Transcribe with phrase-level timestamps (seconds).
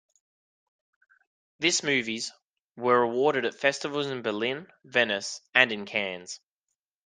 [1.59, 2.31] This movies
[2.75, 6.39] were awarded at festivals in Berlin, Venice and in Cannes.